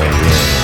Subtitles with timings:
[0.00, 0.57] yeah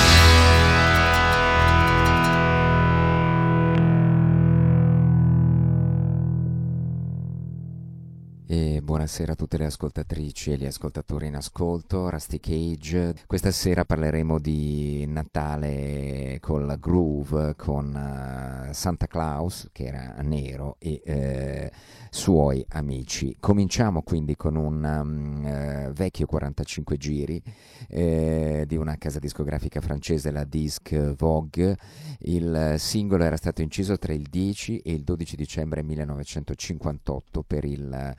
[8.95, 13.13] buonasera a tutte le ascoltatrici e gli ascoltatori in ascolto, Rusty Cage.
[13.27, 21.01] Questa sera parleremo di Natale col groove, con uh, Santa Claus, che era nero, e
[21.03, 21.75] uh,
[22.09, 23.35] suoi amici.
[23.37, 27.43] Cominciamo quindi con un um, uh, vecchio 45 giri
[27.87, 31.77] di una casa discografica francese, la Disc Vogue.
[32.19, 38.15] Il singolo era stato inciso tra il 10 e il 12 dicembre 1958 per il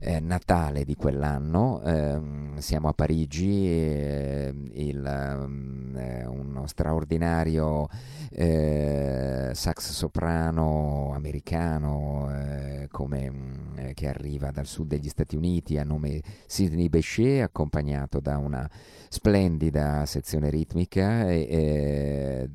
[0.00, 7.88] eh, Natale di quell'anno, ehm, siamo a Parigi, eh, il, um, uno straordinario
[8.30, 15.84] eh, sax soprano americano eh, come, mm, che arriva dal sud degli Stati Uniti a
[15.84, 18.68] nome Sidney Bechet, accompagnato da una
[19.08, 21.26] splendida sezione ritmica,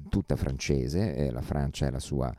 [0.09, 2.33] tutta francese, la Francia è la sua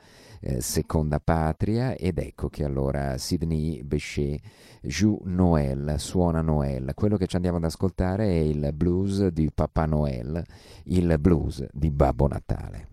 [0.47, 4.43] eh, seconda patria ed ecco che allora Sidney Bechet
[4.83, 6.93] joue Noël, suona Noël.
[6.95, 10.45] Quello che ci andiamo ad ascoltare è il blues di Papà Noel,
[10.85, 12.89] il blues di Babbo Natale.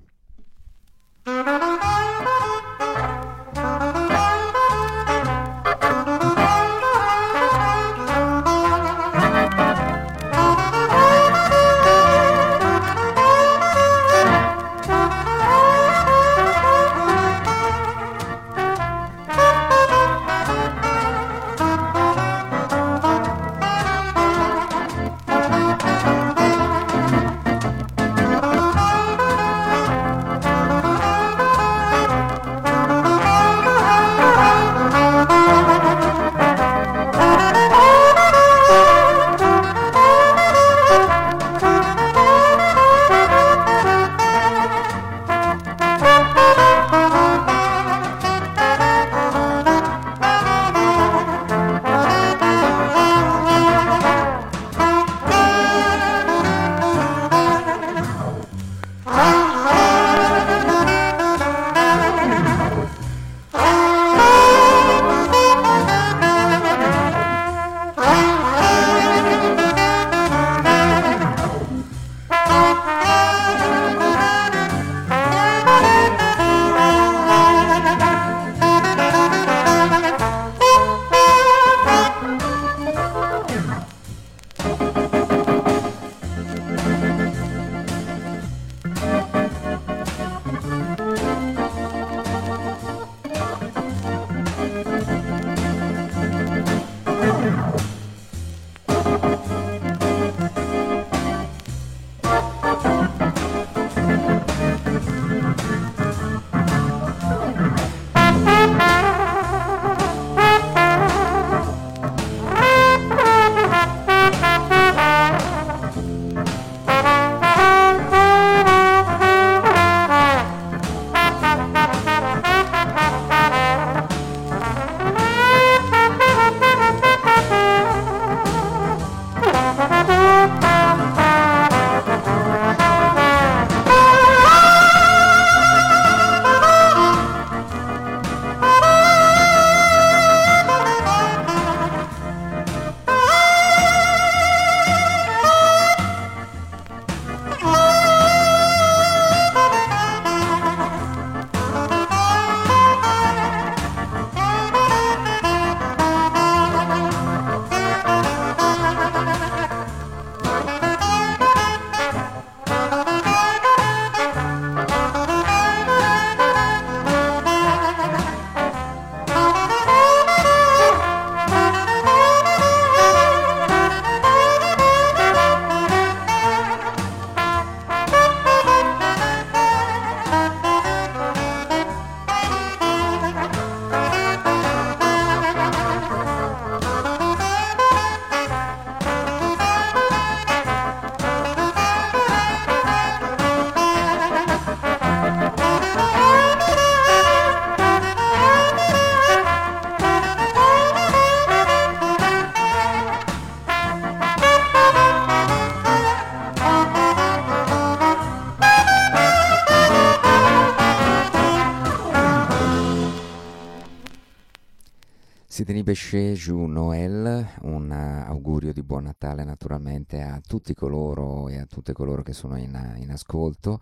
[215.91, 221.65] Sidney Bechet, Jou Noël, un augurio di buon Natale naturalmente a tutti coloro e a
[221.65, 223.81] tutte coloro che sono in, in ascolto.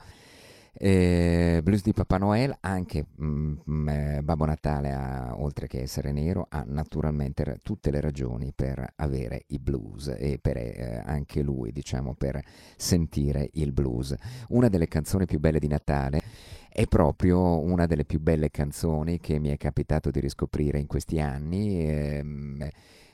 [0.74, 6.12] Eh, blues di Papà Noel, anche mm, mm, eh, Babbo Natale, ha, oltre che essere
[6.12, 11.71] nero, ha naturalmente tutte le ragioni per avere i blues e per eh, anche lui,
[11.71, 12.42] diciamo, per
[12.77, 14.16] sentire il blues.
[14.50, 16.21] Una delle canzoni più belle di Natale
[16.69, 21.19] è proprio una delle più belle canzoni che mi è capitato di riscoprire in questi
[21.19, 21.88] anni.
[21.89, 22.69] Ehm,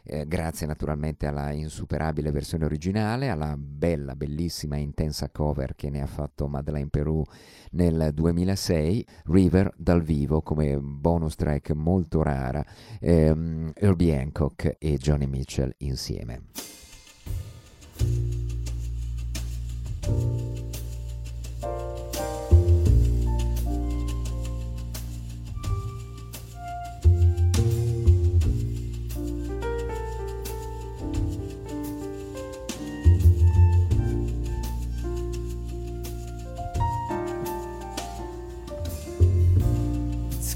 [0.05, 6.01] eh, grazie naturalmente alla insuperabile versione originale, alla bella, bellissima e intensa cover che ne
[6.01, 7.23] ha fatto Madeleine Perù
[7.71, 12.63] nel 2006, River dal vivo come bonus track molto rara,
[12.99, 16.43] ehm, Herbie Hancock e Johnny Mitchell insieme.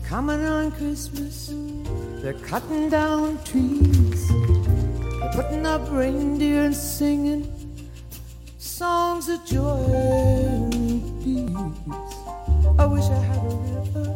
[0.10, 1.54] Coming on Christmas.
[2.24, 4.28] They're cutting down trees.
[4.28, 7.46] They're putting up reindeer and singing
[8.58, 9.86] songs of joy
[10.42, 12.16] and peace.
[12.80, 14.10] I wish I had a river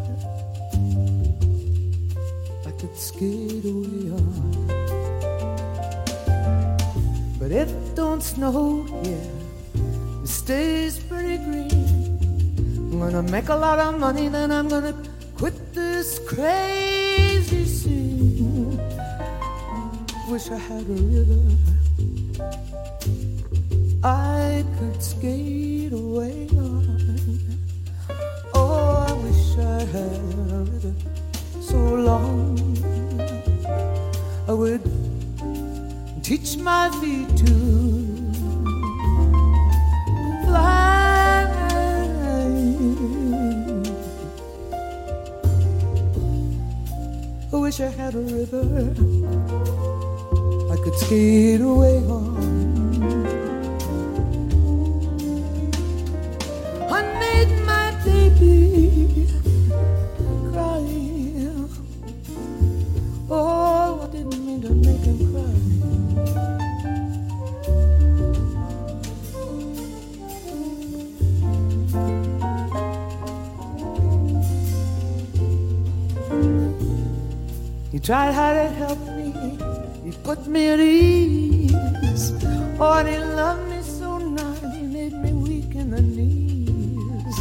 [2.65, 4.25] I could skate away on.
[7.37, 9.29] But it don't snow here.
[10.23, 11.69] It stays pretty green.
[12.89, 15.12] I'm gonna make a lot of money, then I'm gonna
[16.03, 18.77] this crazy scene.
[20.29, 21.43] Wish I had a river
[24.03, 26.99] I could skate away on.
[28.53, 30.19] Oh, I wish I had
[30.51, 30.93] a river
[31.61, 31.79] so
[32.09, 32.59] long
[34.49, 34.83] I would
[36.21, 37.82] teach my feet to
[47.73, 48.93] wish I had a river
[50.71, 52.62] I could skate away on.
[78.03, 79.31] Tried hard to help me,
[80.03, 82.33] he put me at ease.
[82.77, 87.37] Oh, and he loved me so nice, he made me weak in the knees.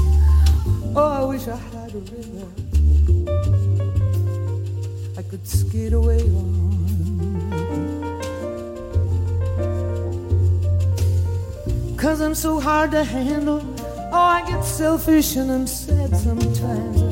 [0.94, 2.46] Oh, I wish I had a river
[5.18, 6.72] I could skate away on.
[11.96, 13.62] Cause I'm so hard to handle.
[14.12, 17.02] Oh, I get selfish and I'm sad sometimes.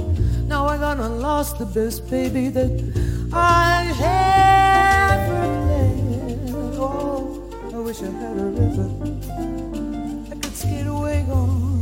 [0.46, 2.99] Now I gonna lost the best baby that
[3.32, 6.50] I ever had.
[6.78, 8.90] Oh, I wish I had a river
[10.30, 11.80] I could skate away on.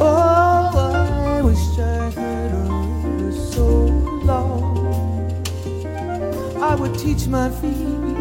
[0.00, 3.66] Oh, I wish I had a river so
[4.24, 4.78] long
[6.60, 8.17] I would teach my feet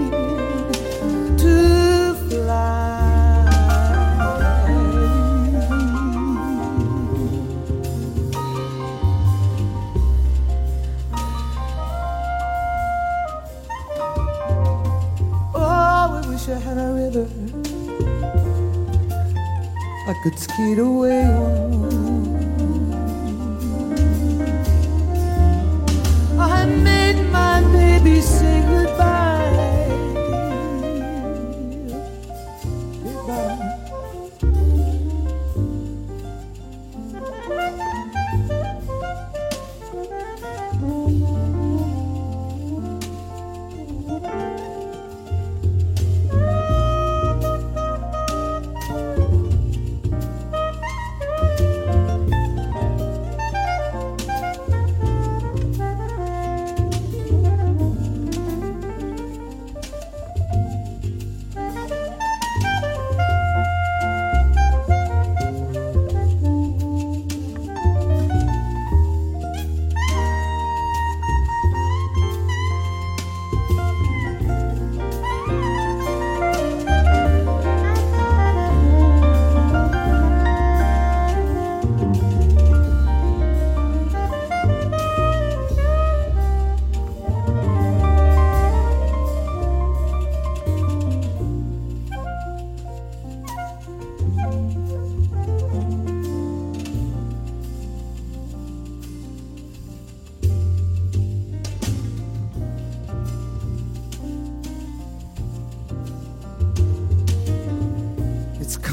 [20.24, 22.07] could skate away on.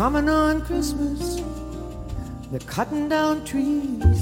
[0.04, 1.40] Coming on Christmas.
[2.50, 4.20] They're cutting down trees.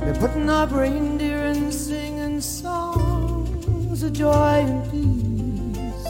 [0.00, 6.06] They're putting up reindeer and singing songs of joy and peace.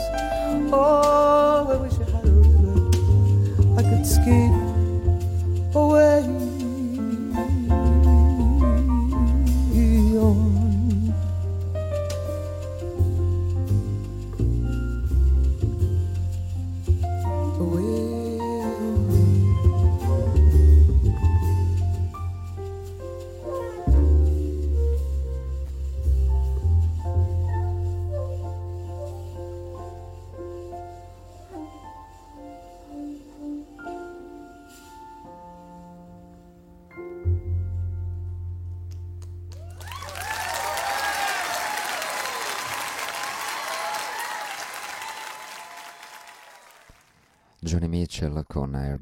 [0.73, 4.60] Oh, I wish I had a river I could skate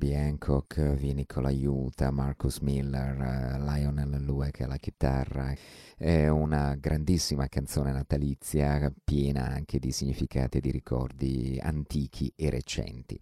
[0.01, 5.53] Herbie Hancock, Vinico l'aiuta, Marcus Miller, uh, Lionel Lueck alla chitarra.
[5.97, 13.19] È una grandissima canzone natalizia piena anche di significati e di ricordi antichi e recenti.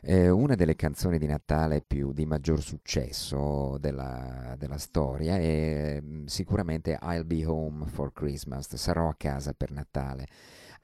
[0.00, 6.24] È una delle canzoni di Natale più di maggior successo della, della storia è mm,
[6.24, 10.26] sicuramente I'll Be Home for Christmas, sarò a casa per Natale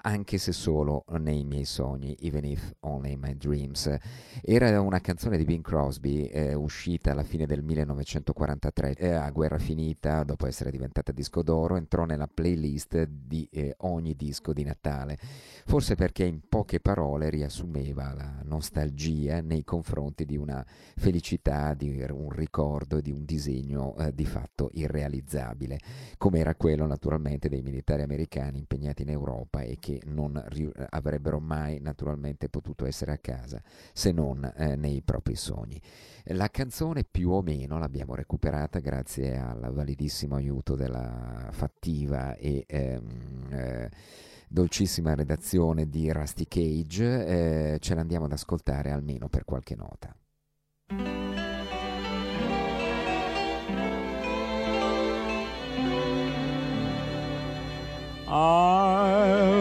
[0.02, 3.94] anche se solo nei miei sogni, Even If Only in My Dreams.
[4.42, 9.58] Era una canzone di Bing Crosby eh, uscita alla fine del 1943, eh, a guerra
[9.58, 15.18] finita, dopo essere diventata disco d'oro, entrò nella playlist di eh, ogni disco di Natale,
[15.66, 20.64] forse perché in poche parole riassumeva la nostalgia nei confronti di una
[20.96, 25.78] felicità, di un ricordo, di un disegno eh, di fatto irrealizzabile,
[26.16, 30.42] come era quello naturalmente dei militari americani impegnati in Europa e che che non
[30.90, 33.60] avrebbero mai naturalmente potuto essere a casa
[33.92, 35.80] se non eh, nei propri sogni.
[36.24, 43.46] La canzone più o meno l'abbiamo recuperata grazie al validissimo aiuto della fattiva e ehm,
[43.50, 43.90] eh,
[44.48, 50.14] dolcissima redazione di Rusty Cage, eh, ce l'andiamo ad ascoltare almeno per qualche nota.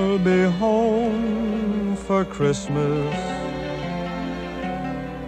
[0.10, 3.16] I'll be home for Christmas.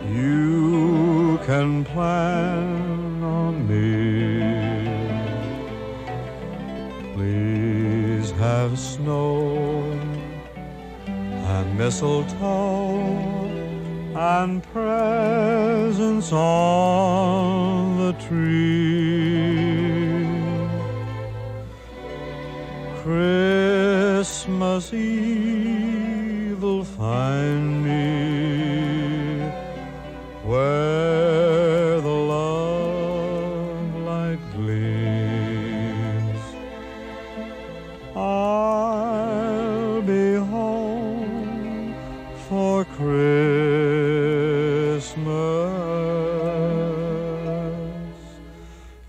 [0.09, 4.89] You can plan on me.
[7.13, 9.83] Please have snow
[11.05, 12.97] and mistletoe
[14.15, 19.51] and presents on the tree.
[23.03, 23.90] Christmas
[24.93, 29.39] Eve will find me
[30.43, 36.39] where the love light gleams.
[38.15, 41.95] I'll be home
[42.47, 43.41] for Christmas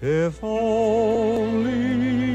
[0.00, 2.31] if only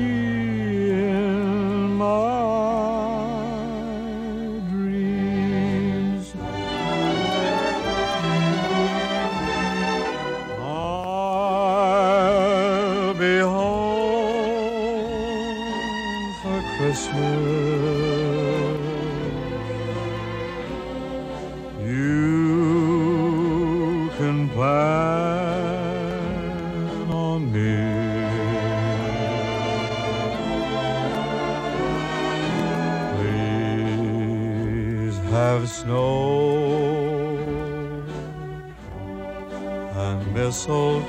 [40.58, 41.06] mistletoe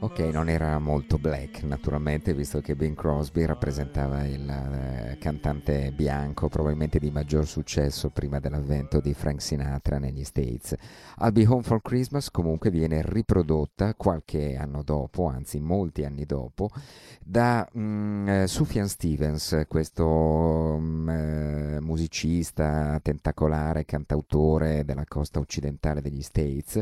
[0.00, 6.48] Ok, non era molto black naturalmente, visto che Bing Crosby rappresentava il eh, cantante bianco,
[6.48, 10.74] probabilmente di maggior successo prima dell'avvento di Frank Sinatra negli States.
[11.20, 16.70] I'll Be Home for Christmas comunque viene riprodotta qualche anno dopo, anzi molti anni dopo,
[17.18, 26.22] da mm, eh, Sufjan Stevens, questo mm, eh, musicista tentacolare, cantautore della costa occidentale degli
[26.22, 26.80] States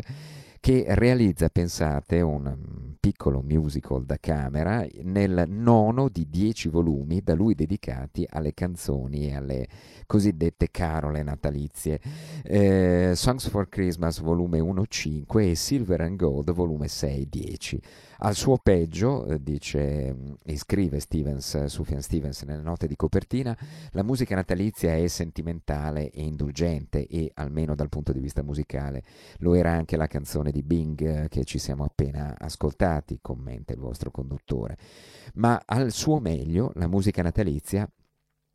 [0.66, 7.54] che realizza, pensate, un piccolo musical da camera nel nono di dieci volumi da lui
[7.54, 9.68] dedicati alle canzoni e alle
[10.06, 12.00] cosiddette carole natalizie.
[12.42, 17.78] Eh, Songs for Christmas volume 1-5 e Silver and Gold volume 6-10.
[18.18, 23.56] Al suo peggio, eh, dice mm, e scrive Stevens, Sufjan Stevens nelle note di copertina,
[23.90, 29.02] la musica natalizia è sentimentale e indulgente e, almeno dal punto di vista musicale,
[29.38, 33.80] lo era anche la canzone di Bing eh, che ci siamo appena ascoltati, commenta il
[33.80, 34.78] vostro conduttore.
[35.34, 37.88] Ma al suo meglio la musica natalizia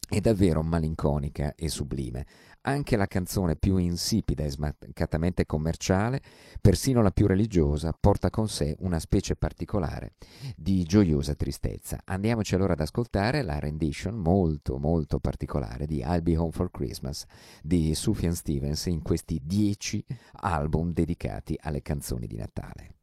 [0.10, 2.26] è davvero malinconica e sublime.
[2.64, 6.22] Anche la canzone più insipida e smancatamente commerciale,
[6.62, 10.14] persino la più religiosa, porta con sé una specie particolare
[10.56, 12.02] di gioiosa tristezza.
[12.06, 17.26] Andiamoci allora ad ascoltare la rendition molto molto particolare di I'll Be Home for Christmas
[17.64, 22.94] di Sufjan Stevens in questi dieci album dedicati alle canzoni di Natale.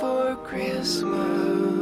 [0.00, 1.75] For Christmas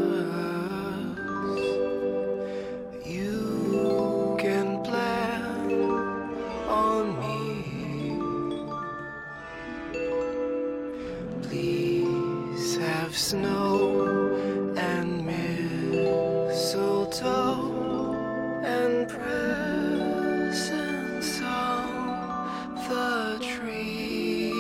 [13.17, 16.51] snow and mistletoe
[18.65, 20.61] and presents
[21.41, 24.51] on the tree.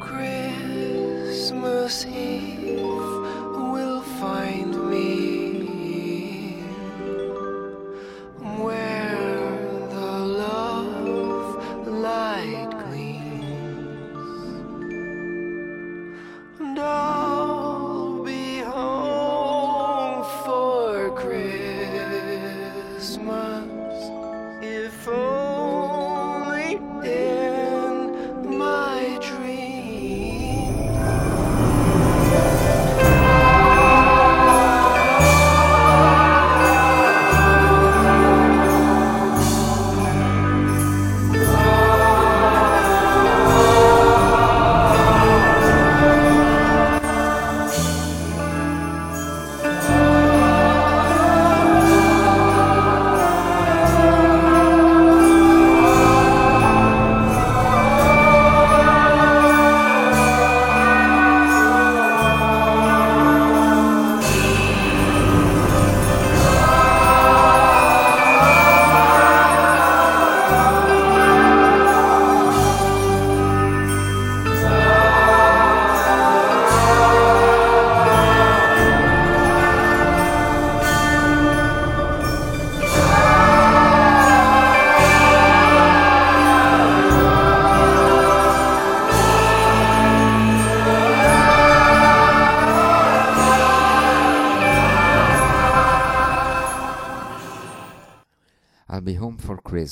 [0.00, 2.31] Christmas Eve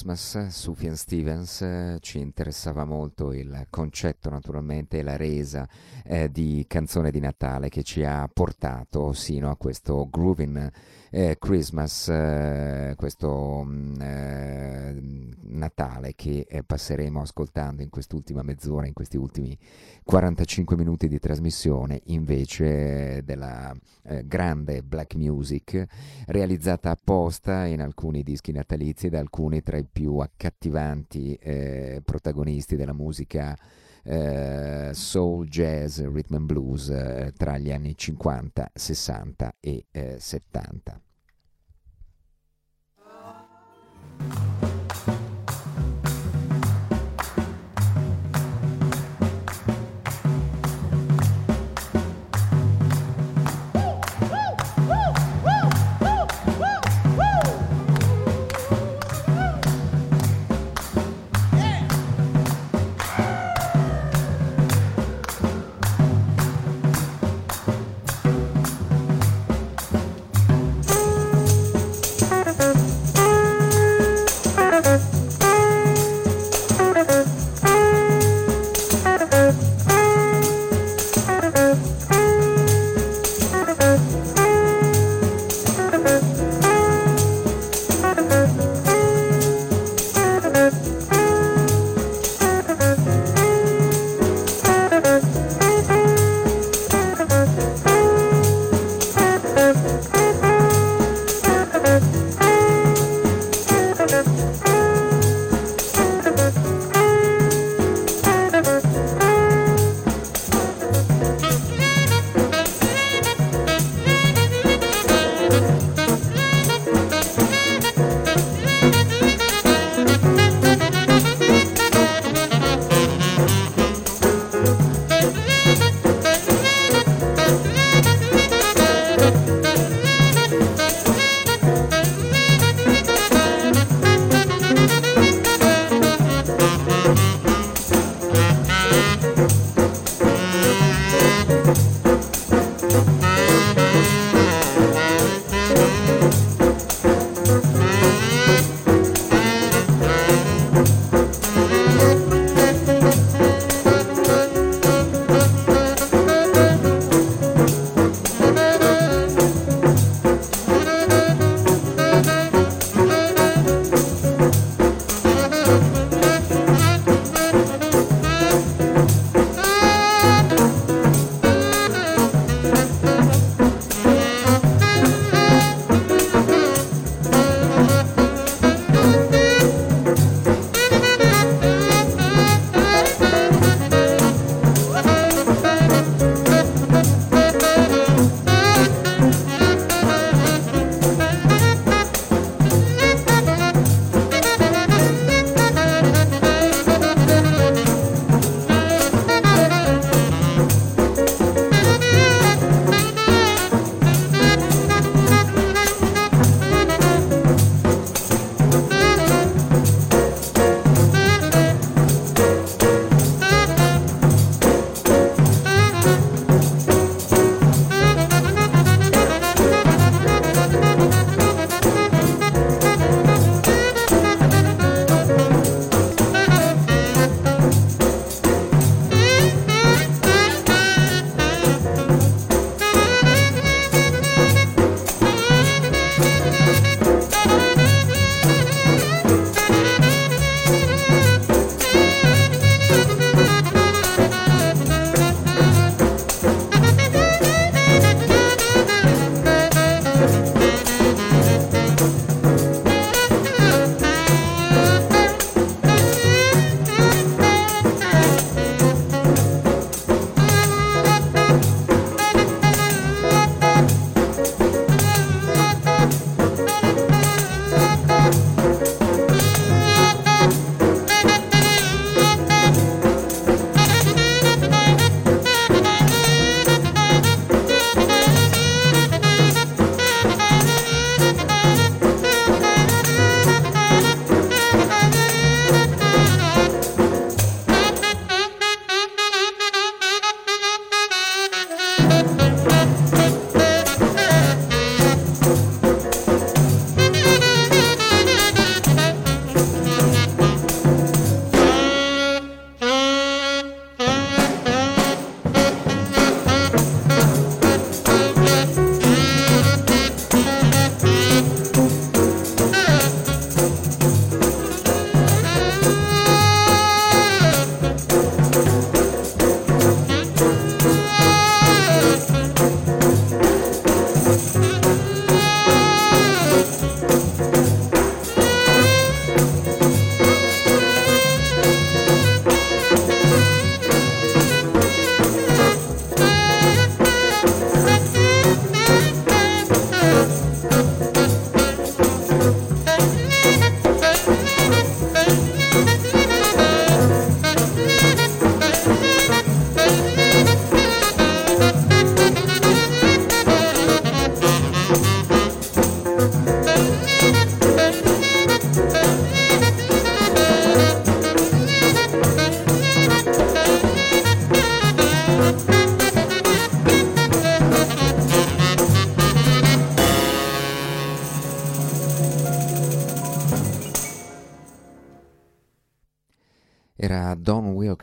[0.01, 5.69] Christmas, Sufjan Stevens, eh, ci interessava molto il concetto naturalmente la resa
[6.03, 10.71] eh, di canzone di Natale che ci ha portato sino a questo Groovin'
[11.11, 15.01] eh, Christmas, eh, questo mh, eh,
[15.43, 19.59] Natale che eh, passeremo ascoltando in quest'ultima mezz'ora, in questi ultimi
[20.05, 23.77] 45 minuti di trasmissione, invece della
[24.25, 25.85] grande black music
[26.27, 32.93] realizzata apposta in alcuni dischi natalizi da alcuni tra i più accattivanti eh, protagonisti della
[32.93, 33.57] musica
[34.03, 39.85] eh, soul, jazz, rhythm and blues eh, tra gli anni 50, 60 e
[40.19, 41.01] 70.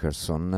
[0.07, 0.53] Dickerson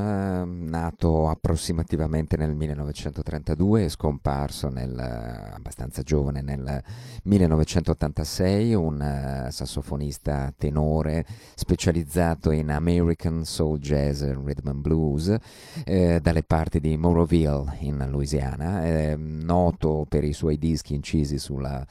[1.59, 6.81] approssimativamente nel 1932 e scomparso nel, eh, abbastanza giovane nel
[7.23, 15.35] 1986, un uh, sassofonista tenore specializzato in American Soul Jazz e Rhythm and Blues
[15.83, 21.85] eh, dalle parti di Moroville in Louisiana, eh, noto per i suoi dischi incisi sulla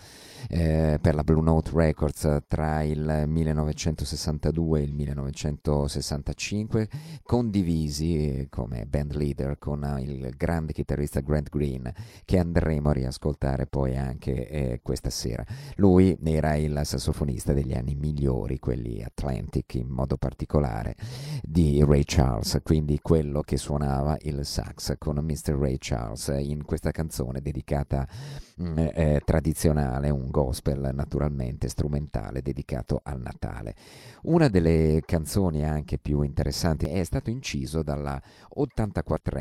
[0.48, 6.88] eh, per la Blue Note Records tra il 1962 e il 1965,
[7.22, 11.92] condivisi eh, come band leader con eh, il grande chitarrista Grant Green,
[12.24, 15.44] che andremo a riascoltare poi anche eh, questa sera.
[15.76, 20.94] Lui era il sassofonista degli anni migliori, quelli Atlantic in modo particolare,
[21.42, 25.54] di Ray Charles, quindi quello che suonava il sax con Mr.
[25.58, 28.06] Ray Charles in questa canzone dedicata
[28.62, 33.74] mm, eh, tradizionale, un gospel naturalmente strumentale dedicato al Natale.
[34.22, 38.20] Una delle canzoni anche più interessanti è stato inciso dalla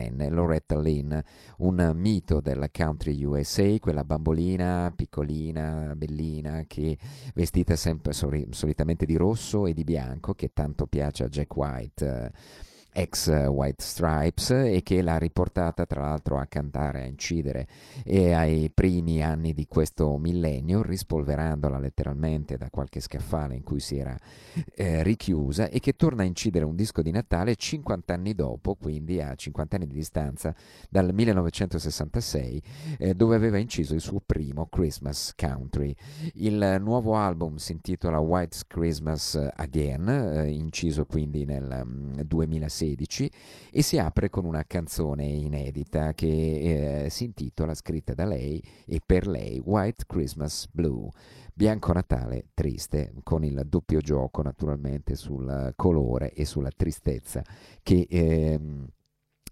[0.08, 1.17] 84enne Loretta Lynn,
[1.58, 6.98] un mito del country USA, quella bambolina piccolina, bellina, che
[7.34, 12.32] vestita sempre solitamente di rosso e di bianco, che tanto piace a Jack White
[12.91, 17.67] ex White Stripes e che l'ha riportata tra l'altro a cantare, a incidere
[18.04, 23.97] e ai primi anni di questo millennio, rispolverandola letteralmente da qualche scaffale in cui si
[23.97, 24.17] era
[24.76, 29.21] eh, richiusa e che torna a incidere un disco di Natale 50 anni dopo, quindi
[29.21, 30.56] a 50 anni di distanza
[30.89, 32.62] dal 1966,
[32.97, 35.95] eh, dove aveva inciso il suo primo Christmas Country.
[36.34, 42.87] Il nuovo album si intitola White Christmas Again, eh, inciso quindi nel um, mm, 2016
[42.95, 43.32] 2016
[43.71, 49.02] e si apre con una canzone inedita che eh, si intitola, scritta da lei e
[49.06, 51.10] per lei, White Christmas Blue.
[51.54, 57.43] Bianco Natale triste, con il doppio gioco naturalmente sul colore e sulla tristezza
[57.82, 58.60] che eh,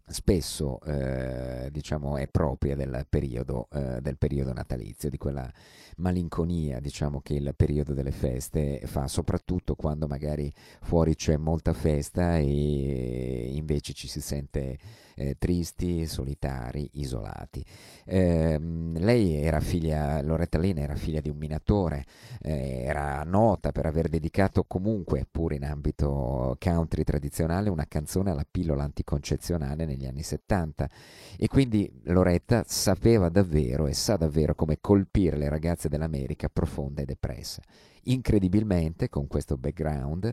[0.07, 5.51] spesso eh, diciamo, è propria del periodo, eh, del periodo natalizio, di quella
[5.97, 12.37] malinconia diciamo, che il periodo delle feste fa, soprattutto quando magari fuori c'è molta festa
[12.37, 14.77] e invece ci si sente
[15.15, 17.65] eh, tristi, solitari, isolati.
[18.05, 22.05] Eh, lei era figlia, Loretta Lynn era figlia di un minatore,
[22.41, 28.45] eh, era nota per aver dedicato comunque, pur in ambito country tradizionale, una canzone alla
[28.49, 30.89] pillola anticoncezionale negli anni 70
[31.37, 37.05] e quindi Loretta sapeva davvero e sa davvero come colpire le ragazze dell'America profonda e
[37.05, 37.61] depressa.
[38.03, 40.31] Incredibilmente, con questo background,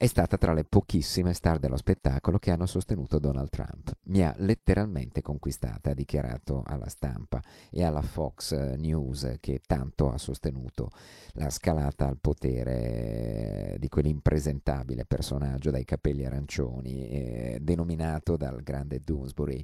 [0.00, 3.98] è stata tra le pochissime star dello spettacolo che hanno sostenuto Donald Trump.
[4.04, 10.16] Mi ha letteralmente conquistata, ha dichiarato alla stampa e alla Fox News che tanto ha
[10.16, 10.88] sostenuto
[11.32, 19.62] la scalata al potere di quell'impresentabile personaggio dai capelli arancioni, eh, denominato dal grande Doonesbury,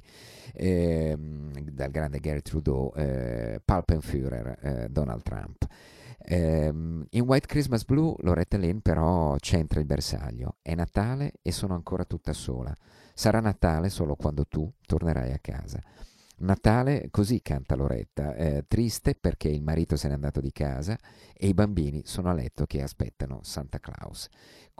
[0.53, 5.65] eh, dal grande Gary Trudeau, eh, Palpenführer eh, Donald Trump.
[6.29, 10.57] Um, in White Christmas Blue Loretta Lynn però centra il bersaglio.
[10.61, 12.75] È Natale e sono ancora tutta sola.
[13.13, 15.81] Sarà Natale solo quando tu tornerai a casa.
[16.39, 20.95] Natale, così canta Loretta, eh, triste perché il marito se n'è andato di casa
[21.33, 24.27] e i bambini sono a letto che aspettano Santa Claus.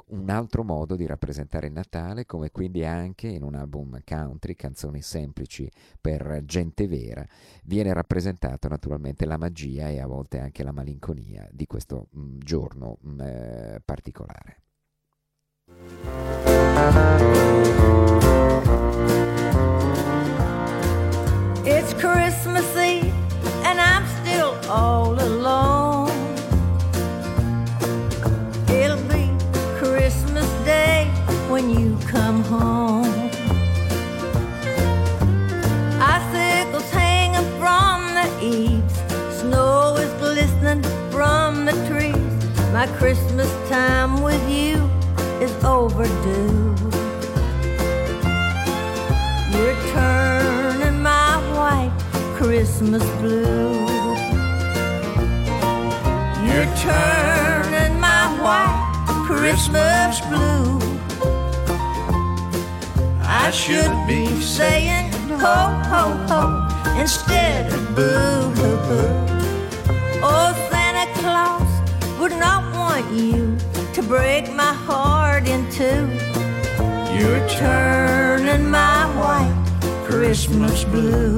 [0.10, 5.02] Un altro modo di rappresentare il Natale, come quindi anche in un album country, canzoni
[5.02, 5.67] semplici
[6.00, 7.26] per gente vera,
[7.63, 12.38] viene rappresentato naturalmente la magia e a volte anche la malinconia di questo mh, mm,
[12.38, 14.62] giorno mh, mm, eh, particolare.
[21.69, 23.13] It's Christmas Eve
[23.65, 26.08] and I'm still all alone.
[28.69, 29.30] It'll be
[29.77, 31.12] Christmas Day
[31.49, 33.30] when you come home.
[36.01, 38.95] Icicles hanging from the eaves,
[39.41, 42.71] snow is glistening from the trees.
[42.71, 44.89] My Christmas time with you
[45.45, 46.75] is overdue.
[49.51, 50.37] Your turn
[52.58, 53.86] Christmas blue.
[56.43, 58.82] You're turning my white
[59.28, 60.80] Christmas blue.
[63.22, 65.60] I should be saying ho,
[65.91, 69.10] ho, ho instead of boo hoo hoo.
[70.24, 71.70] Oh, Santa Claus
[72.20, 73.56] would not want you
[73.93, 76.10] to break my heart in two.
[77.13, 79.54] You're turning my white
[80.08, 81.38] Christmas blue.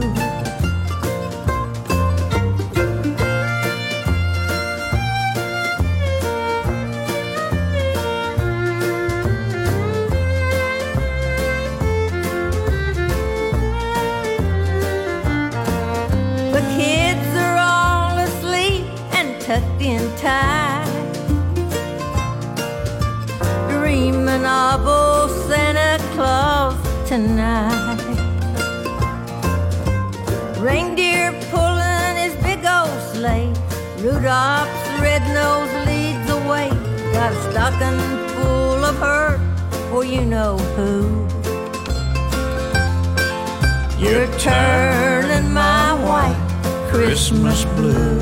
[37.80, 39.40] Full of hurt
[39.90, 41.26] for you know who.
[43.98, 46.40] You're turning my white
[46.92, 48.20] Christmas blue.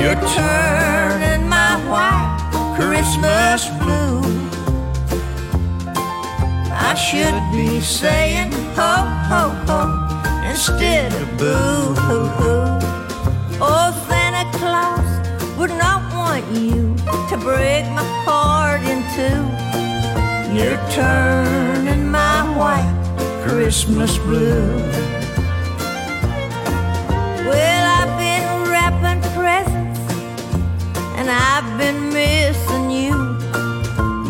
[0.00, 4.22] You're turning my white Christmas blue.
[6.72, 8.94] I should be saying ho
[9.28, 9.80] ho ho
[10.48, 12.59] instead of boo hoo hoo.
[17.40, 19.40] Break my heart in two.
[20.54, 22.96] You're turning my white
[23.46, 24.76] Christmas blue.
[27.48, 30.00] Well, I've been wrapping presents
[31.16, 33.16] and I've been missing you.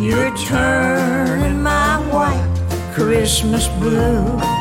[0.01, 2.49] You're turning my white
[2.95, 4.60] Christmas blue.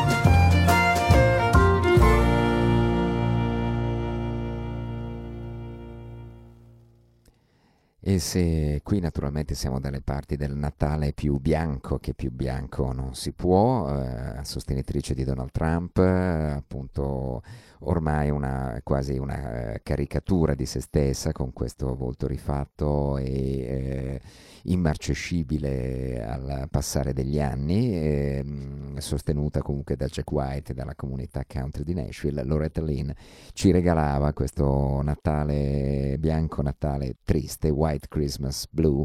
[8.10, 13.14] E se qui naturalmente siamo dalle parti del Natale più bianco, che più bianco non
[13.14, 17.40] si può, eh, sostenitrice di Donald Trump, eh, appunto
[17.82, 24.20] ormai una, quasi una eh, caricatura di se stessa con questo volto rifatto e eh,
[24.64, 31.84] immarcescibile al passare degli anni, ehm, sostenuta comunque da Jack White e dalla comunità country
[31.84, 33.10] di Nashville, Loretta Lynn
[33.52, 39.04] ci regalava questo Natale bianco, Natale triste, White Christmas Blue.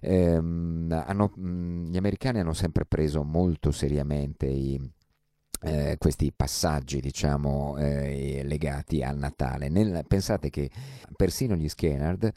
[0.00, 4.80] Ehm, hanno, mh, gli americani hanno sempre preso molto seriamente i
[5.64, 9.68] eh, questi passaggi diciamo eh, legati al Natale.
[9.68, 10.70] Nel, pensate che
[11.16, 12.30] persino gli Skenard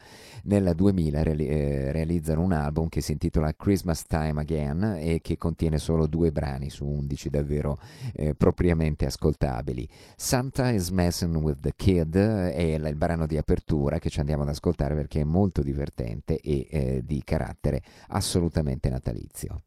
[0.43, 5.37] nel 2000 reali- eh, realizzano un album che si intitola Christmas Time Again e che
[5.37, 7.77] contiene solo due brani su 11 davvero
[8.13, 9.87] eh, propriamente ascoltabili.
[10.15, 14.49] Santa is Messing with the Kid è il, brano di apertura che ci andiamo ad
[14.49, 19.61] ascoltare perché è molto divertente e eh, di carattere assolutamente natalizio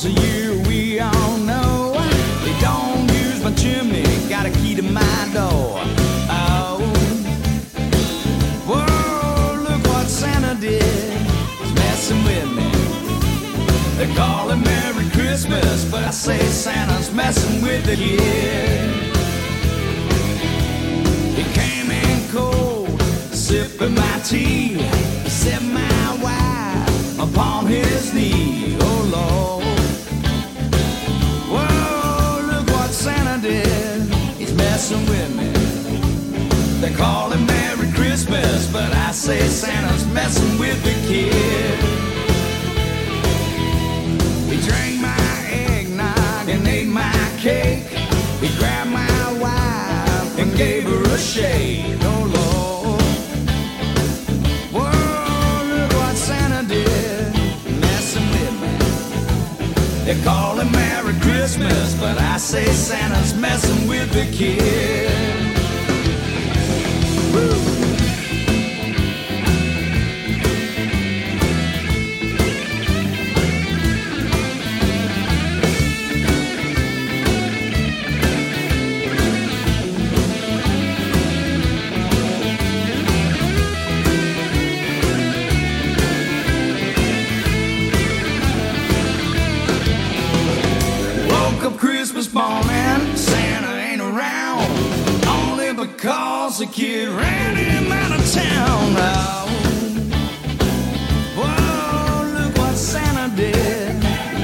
[0.00, 1.92] once a year, we all know.
[2.44, 5.80] He don't use my chimney, got a key to my door.
[6.30, 6.78] Oh,
[8.64, 10.82] whoa, look what Santa did.
[10.82, 12.70] He's messing with me.
[13.96, 18.94] They call him Merry Christmas, but I say Santa's messing with the kid.
[21.34, 24.78] He came in cold, sipping my tea.
[25.26, 28.76] Set my wife upon his knee.
[28.80, 29.57] Oh Lord.
[34.90, 36.80] Messing with.
[36.80, 41.78] They call him Merry Christmas, but I say Santa's messing with the kid.
[44.48, 47.84] He drank my eggnog and ate my cake.
[48.40, 52.07] He grabbed my wife and gave her a shake.
[60.08, 65.10] They call him Merry Christmas, but I say Santa's messing with the kid.
[67.34, 67.77] Woo!
[96.58, 98.94] Because the kid ran him out of town.
[98.96, 99.48] Oh.
[101.36, 103.94] Whoa, look what Santa did,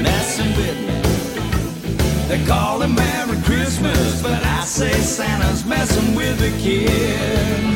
[0.01, 2.27] messing with me.
[2.27, 7.74] They call him Merry Christmas, but I say Santa's messing with the kid.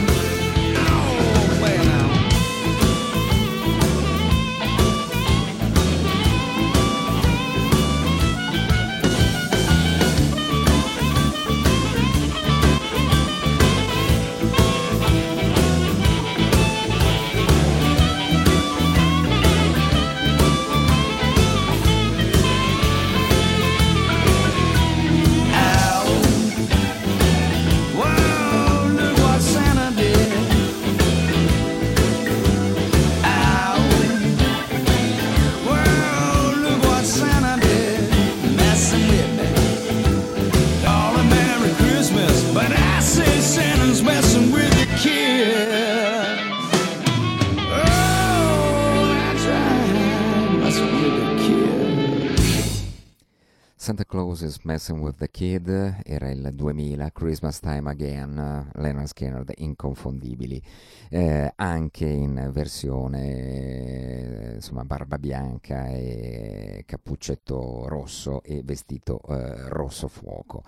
[54.69, 55.67] Messing with the Kid,
[56.05, 60.61] era il 2000, Christmas Time Again, Leonard Skinner, inconfondibili,
[61.09, 70.61] eh, anche in versione insomma barba bianca e cappuccetto rosso e vestito eh, rosso fuoco.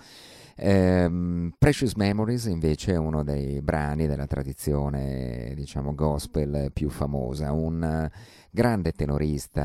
[0.57, 8.09] Um, Precious Memories invece è uno dei brani della tradizione diciamo gospel più famosa, un
[8.51, 9.63] grande tenorista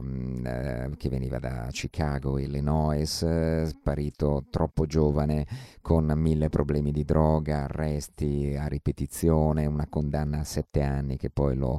[0.00, 5.46] mh, eh, che veniva da Chicago, Illinois, eh, sparito troppo giovane
[5.80, 11.56] con mille problemi di droga, arresti a ripetizione, una condanna a sette anni che poi
[11.56, 11.78] lo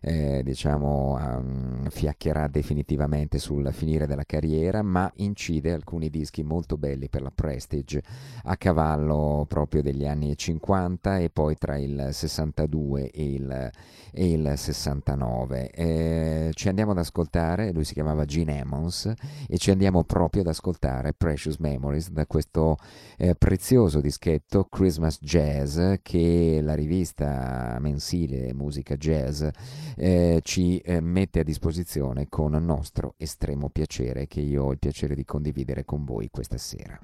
[0.00, 7.08] eh, diciamo, um, fiaccherà definitivamente sul finire della carriera, ma incide alcuni dischi molto belli
[7.08, 8.02] per la Prestige
[8.44, 13.70] a cavallo proprio degli anni 50 e poi tra il 62 e il,
[14.12, 15.70] e il 69.
[15.70, 19.12] Eh, ci andiamo ad ascoltare, lui si chiamava Gene Emmons,
[19.48, 22.76] e ci andiamo proprio ad ascoltare Precious Memories da questo
[23.16, 29.44] eh, prezioso dischetto Christmas Jazz che la rivista mensile Musica Jazz
[29.96, 35.14] eh, ci eh, mette a disposizione con nostro estremo piacere che io ho il piacere
[35.14, 36.98] di condividere con voi questa sera.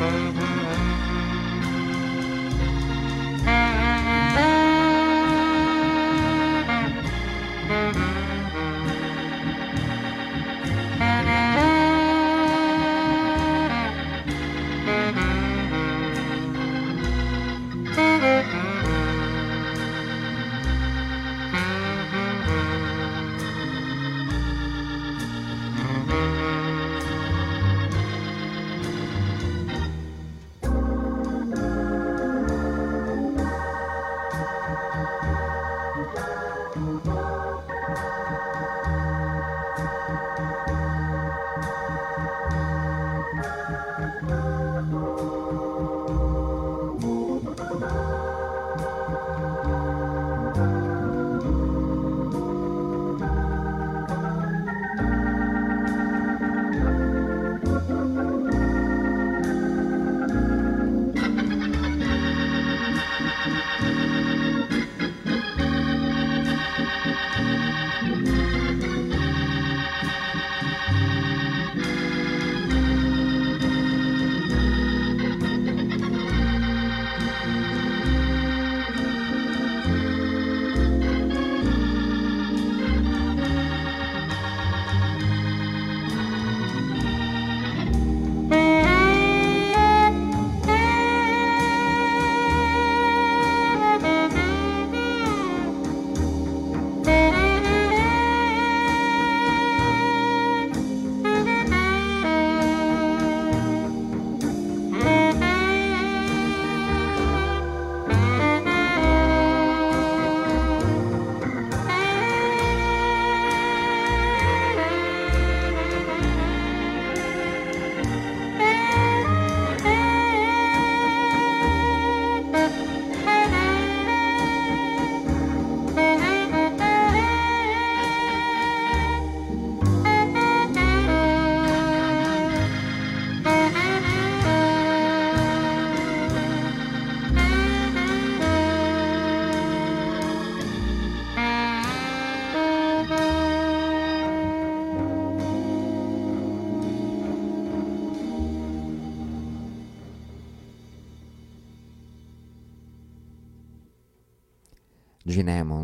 [0.00, 0.49] Música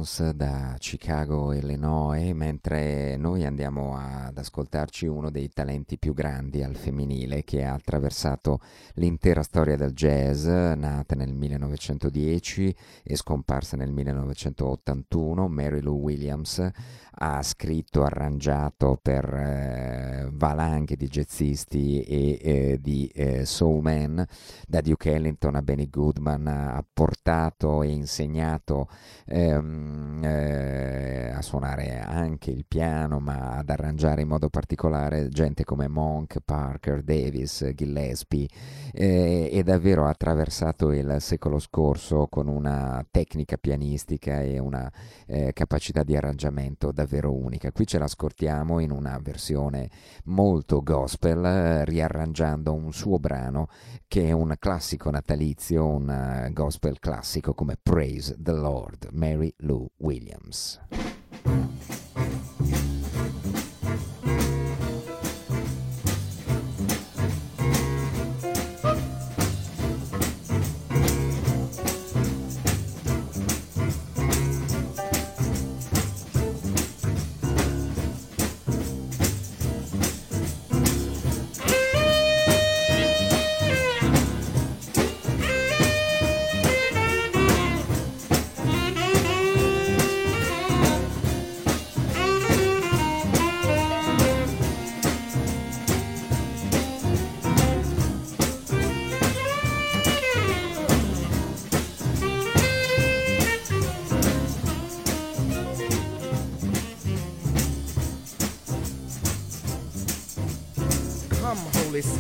[0.06, 6.76] Ammons da Chicago, Illinois, mentre noi andiamo ad ascoltarci uno dei talenti più grandi al
[6.76, 8.60] femminile che ha attraversato
[8.94, 16.70] l'intera storia del jazz, nata nel 1910 e scomparsa nel 1981, Mary Lou Williams
[17.18, 24.24] ha scritto, arrangiato per eh, valanghe di jazzisti e eh, di eh, soulman,
[24.66, 28.88] da Duke Ellington a Benny Goodman, ha portato e insegnato
[29.24, 35.88] ehm, eh, a suonare anche il piano, ma ad arrangiare in modo particolare gente come
[35.88, 38.48] Monk, Parker, Davis, Gillespie
[38.92, 44.90] eh, e davvero ha attraversato il secolo scorso con una tecnica pianistica e una
[45.26, 47.72] eh, capacità di arrangiamento davvero unica.
[47.72, 49.90] Qui ce la scortiamo in una versione
[50.24, 53.68] molto gospel, eh, riarrangiando un suo brano
[54.08, 59.75] che è un classico natalizio, un uh, gospel classico come Praise the Lord, Mary Lou
[59.98, 60.78] Williams.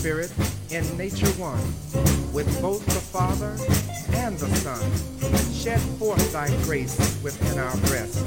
[0.06, 0.30] Spirit,
[0.70, 1.58] in nature one,
[2.32, 3.56] with both the Father
[4.14, 4.80] and the Son.
[5.52, 8.24] Shed forth thy grace within our breast,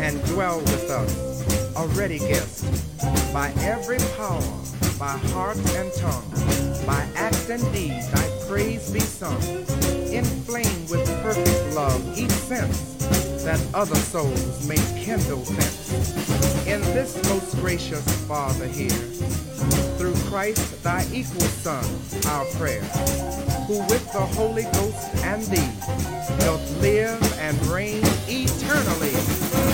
[0.00, 2.64] and dwell with us, a ready gift,
[3.34, 4.40] by every power,
[4.98, 6.24] by heart and tongue,
[6.86, 9.42] by act and deed, thy praise be sung.
[10.10, 12.96] Inflame with perfect love each sense,
[13.44, 16.66] that other souls may kindle thence.
[16.66, 18.88] In this most gracious Father here,
[19.98, 21.84] through Christ, thy equal Son,
[22.28, 22.82] our prayer,
[23.66, 25.68] who with the Holy Ghost and thee
[26.38, 29.69] doth live and reign eternally.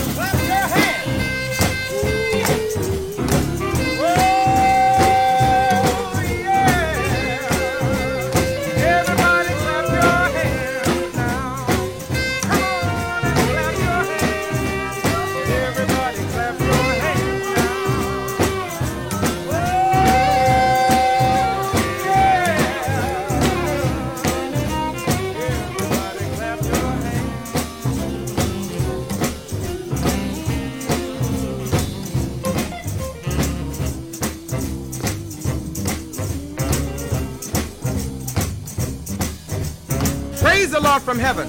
[40.66, 41.46] Praise the Lord from heaven.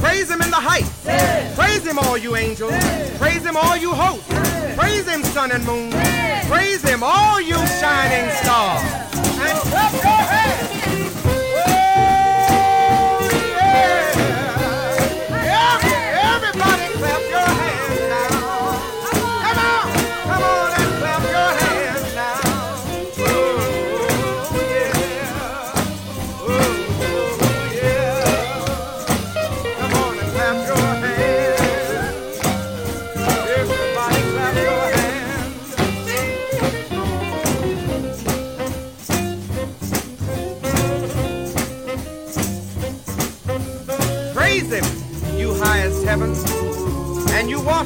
[0.00, 0.92] Praise him in the heights.
[1.56, 2.74] Praise him, all you angels.
[3.16, 4.28] Praise him, all you hosts.
[4.76, 5.90] Praise him, sun and moon.
[6.46, 8.82] Praise him, all you shining stars.
[9.40, 10.69] And clap your hands.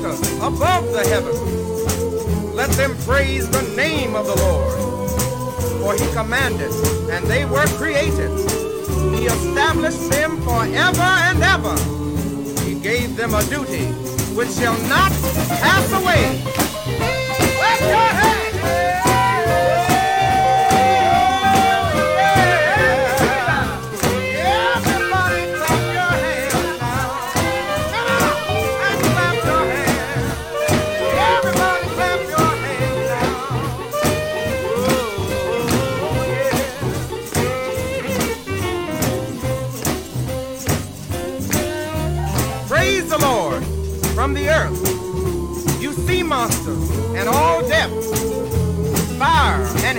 [0.04, 1.40] Above the heavens.
[2.54, 4.78] Let them praise the name of the Lord.
[5.80, 6.72] For he commanded,
[7.10, 8.30] and they were created.
[9.14, 11.76] He established them forever and ever.
[12.64, 13.86] He gave them a duty
[14.36, 15.10] which shall not
[15.62, 16.42] pass away.
[17.56, 18.33] Clap your hands!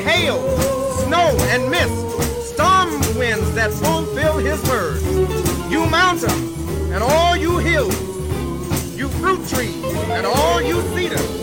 [0.06, 0.38] hail,
[1.00, 5.02] snow and mist, storm winds that fulfill his word.
[5.72, 6.60] You mountains
[6.94, 7.98] and all you hills,
[8.96, 9.84] you fruit trees
[10.14, 11.35] and all you cedars.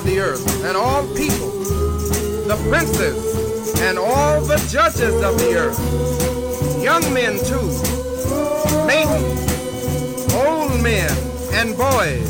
[0.00, 1.50] Of the earth and all people,
[2.48, 5.78] the princes and all the judges of the earth,
[6.82, 7.60] young men too,
[8.86, 11.10] maidens, old men
[11.52, 12.29] and boys,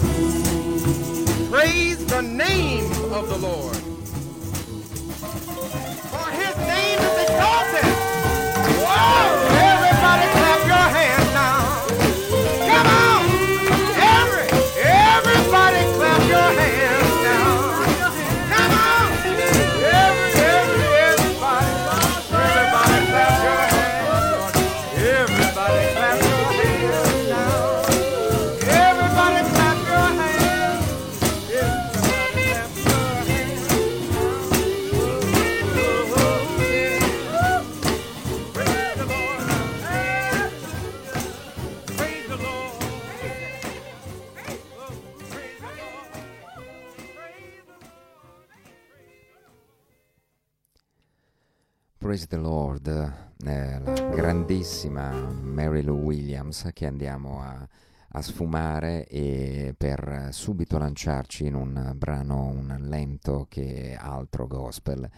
[52.11, 57.65] Praise the Lord, eh, la grandissima Mary Lou Williams che andiamo a,
[58.13, 65.09] a sfumare e per subito lanciarci in un brano, un lento che altro gospel,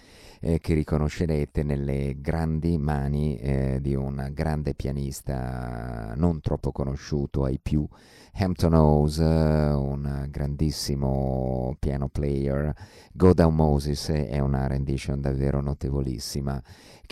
[0.41, 7.59] eh, che riconoscerete nelle grandi mani eh, di un grande pianista non troppo conosciuto ai
[7.63, 7.87] più,
[8.35, 12.75] Hampton Howes, eh, un grandissimo piano player,
[13.13, 16.63] Go Down Moses è una rendition davvero notevolissima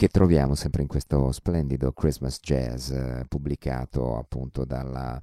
[0.01, 5.21] che troviamo sempre in questo splendido Christmas Jazz eh, pubblicato appunto dalla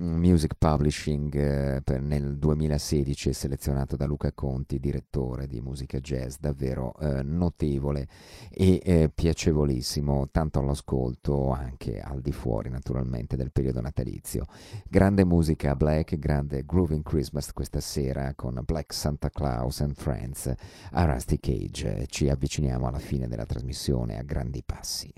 [0.00, 6.00] mm, Music Publishing eh, per- nel 2016 e selezionato da Luca Conti, direttore di musica
[6.00, 8.08] jazz, davvero eh, notevole
[8.50, 14.46] e eh, piacevolissimo, tanto all'ascolto anche al di fuori naturalmente del periodo natalizio.
[14.88, 20.50] Grande musica black, grande grooving Christmas questa sera con Black Santa Claus and Friends
[20.92, 22.06] a Rusty Cage.
[22.06, 25.12] Ci avviciniamo alla fine della trasmissione a grandi passi.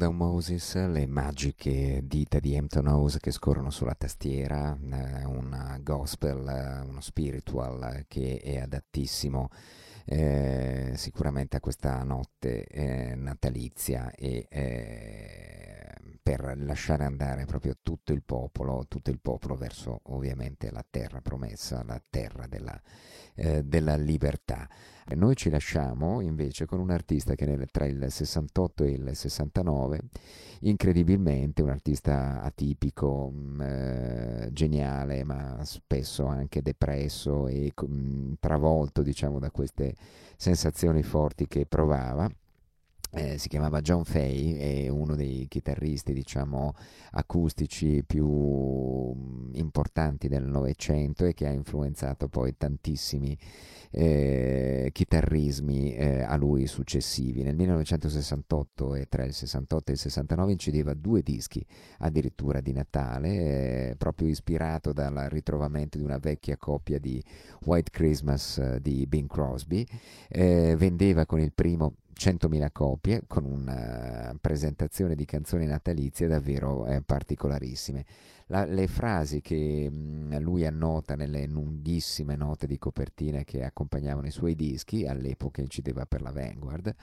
[0.00, 6.48] Down Moses, le magiche dita di Hampton House che scorrono sulla tastiera, eh, un gospel,
[6.48, 9.50] eh, uno spiritual che è adattissimo
[10.06, 15.79] eh, sicuramente a questa notte eh, natalizia e eh,
[16.36, 21.82] per lasciare andare proprio tutto il popolo, tutto il popolo verso ovviamente la terra promessa,
[21.84, 22.80] la terra della,
[23.34, 24.68] eh, della libertà.
[25.16, 29.98] Noi ci lasciamo invece con un artista che nel, tra il 68 e il 69,
[30.60, 38.32] incredibilmente, un artista atipico, mh, mm, eh, geniale, ma spesso anche depresso e mh, mm,
[38.38, 39.96] travolto, diciamo, da queste
[40.36, 42.30] sensazioni forti che provava.
[43.12, 46.74] Eh, si chiamava John Fay, è uno dei chitarristi, diciamo,
[47.12, 53.36] acustici più mm, importanti del Novecento e che ha influenzato poi tantissimi
[53.90, 57.42] eh, chitarrismi eh, a lui successivi.
[57.42, 61.66] Nel 1968 e tra il 68 e il 69 incideva due dischi
[61.98, 67.20] addirittura di Natale, eh, proprio ispirato dal ritrovamento di una vecchia coppia di
[67.64, 69.84] White Christmas eh, di Bing Crosby.
[70.28, 77.00] Eh, vendeva con il primo 100.000 copie con una presentazione di canzoni natalizie davvero eh,
[77.00, 78.04] particolarissime.
[78.48, 84.26] La, le frasi che mh, mm, lui annota nelle lunghissime note di copertina che accompagnavano
[84.26, 86.94] i suoi dischi, all'epoca incideva per la Vanguard,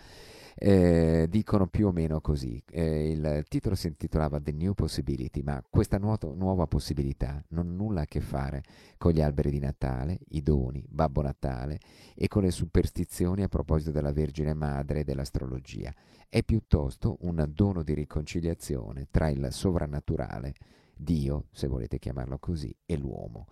[0.59, 2.61] eh, dicono più o meno così.
[2.69, 7.71] Eh, il titolo si intitolava The New Possibility, ma questa nuoto, nuova possibilità non ha
[7.71, 8.63] nulla a che fare
[8.97, 11.79] con gli alberi di Natale, i doni, Babbo Natale
[12.15, 15.93] e con le superstizioni a proposito della Vergine Madre e dell'astrologia.
[16.27, 20.53] È piuttosto un dono di riconciliazione tra il sovrannaturale
[20.95, 23.45] Dio, se volete chiamarlo così, e l'uomo.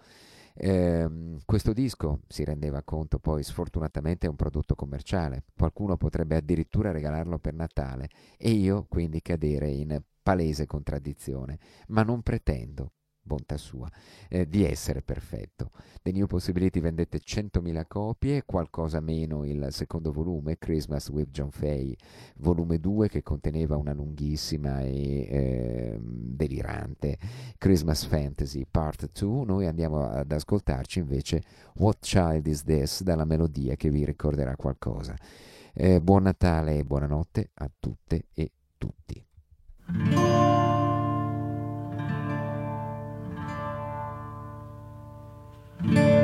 [0.57, 6.91] Eh, questo disco si rendeva conto poi sfortunatamente è un prodotto commerciale, qualcuno potrebbe addirittura
[6.91, 12.93] regalarlo per Natale e io quindi cadere in palese contraddizione, ma non pretendo
[13.25, 13.89] bontà sua,
[14.29, 15.71] eh, di essere perfetto.
[16.01, 21.95] The New Possibility vendette 100.000 copie, qualcosa meno il secondo volume, Christmas with John Fay,
[22.37, 27.17] volume 2 che conteneva una lunghissima e eh, delirante
[27.57, 29.45] Christmas Fantasy Part 2.
[29.45, 31.41] Noi andiamo ad ascoltarci invece
[31.75, 35.15] What Child Is This dalla melodia che vi ricorderà qualcosa.
[35.73, 39.23] Eh, buon Natale e buonanotte a tutte e tutti.
[45.83, 46.14] Mm-hmm.